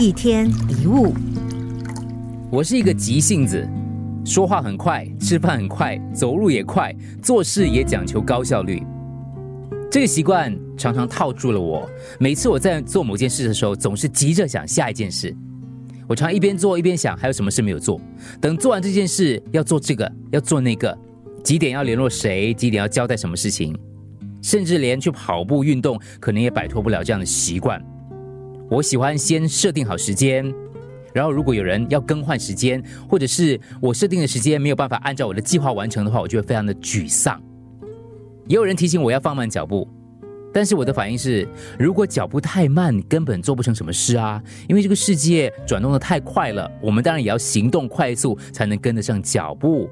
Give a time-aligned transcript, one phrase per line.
[0.00, 1.12] 一天一物，
[2.52, 3.68] 我是一个急性子，
[4.24, 8.80] 说话很快，吃饭很快，走路也快，做事也讲求高效率。
[9.90, 11.90] 这个习惯常常套住了我。
[12.20, 15.34] 每次我在做某件事的时候，总是急着想下一件事。
[16.06, 18.00] 我常一边做一边想，还有什么事没有做。
[18.40, 20.96] 等做完这件事，要做这个，要做那个，
[21.42, 23.76] 几点要联络谁，几点要交代什么事情，
[24.42, 27.84] 甚至连去跑步运动，可能也摆脱不了这样的习惯。
[28.70, 30.44] 我喜欢先设定好时间，
[31.14, 37.40] 然后如果有人要更换时间，或者是我设定的时间没有办法按照我的计划完成的话，我就会非常的沮丧。
[38.46, 39.88] 也有人提醒我要放慢脚步，
[40.52, 44.42] 但是我的反应是，如果脚步太慢，根本做不成什么事啊！
[44.68, 49.88] 因为这个世界转动的太快了，我们当然也要行动快速，才能跟得上脚步。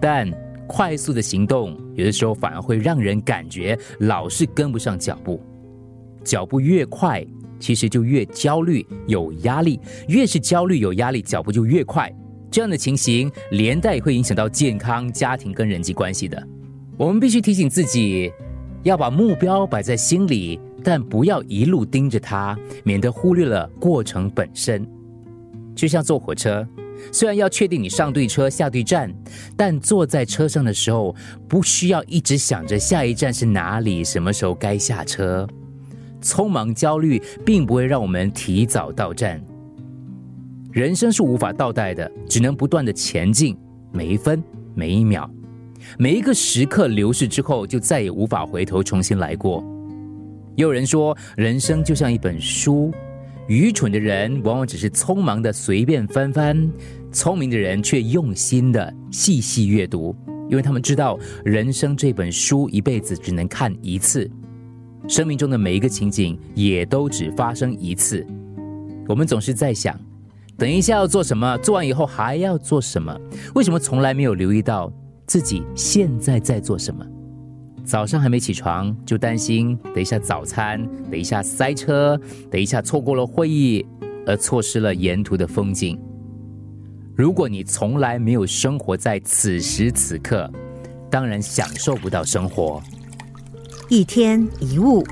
[0.00, 0.30] 但
[0.66, 5.40] 快速的行动，有的时候反而会让人感觉老是跟不上脚步，
[6.24, 7.24] 脚步越快。
[7.58, 12.12] 其实就越焦虑有压力，越是焦虑有压力，脚步就越快。
[12.50, 16.42] 这样的情形连带会影响到健康、家庭跟人际关系的。
[16.96, 18.32] 我们必须提醒自己，
[18.82, 24.86] 要把目标摆在心里，但不要一路盯着它，免得忽略了过程本身。
[25.74, 26.66] 就像坐火车，
[27.12, 29.12] 虽然要确定你上对车、下对站，
[29.54, 31.14] 但坐在车上的时候，
[31.46, 35.46] 不需要一直想着下一站是哪里，什么时候该下车。
[36.20, 39.40] 匆忙焦虑并不会让我们提早到站。
[40.72, 43.56] 人生是无法倒带的，只能不断的前进，
[43.92, 44.42] 每一分
[44.74, 45.30] 每一秒，
[45.98, 49.64] 每一个时刻流逝之后，就再也无法回头重新来过。
[50.54, 52.92] 也有人说，人生就像一本书，
[53.46, 56.70] 愚蠢的人往往只是匆忙的随便翻翻，
[57.10, 60.14] 聪明的人却用心的细细阅读，
[60.50, 64.30] 因为他们知道人生这本书一辈子只能看一次。
[65.08, 68.26] 生命中的每一个情景也都只发生一次。
[69.08, 69.98] 我们总是在想，
[70.56, 73.16] 等一下要做什么，做完以后还要做什么？
[73.54, 74.92] 为什么从来没有留意到
[75.26, 77.06] 自己现在在做什么？
[77.84, 82.20] 早上还没起床就担心，等一下早餐，等一下塞车，
[82.50, 83.86] 等一下错过了会议，
[84.26, 85.96] 而错失了沿途的风景。
[87.14, 90.50] 如果你从来没有生活在此时此刻，
[91.08, 92.82] 当然享受不到生活。
[93.88, 95.06] 一天一物，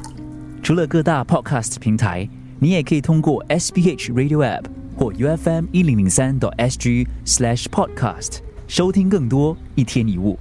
[0.60, 4.64] 除了各大 Podcast 平台，你也可以通过 SBH Radio App
[4.96, 10.36] 或 UFM 一零零三 SG Slash Podcast 收听更多一天一物。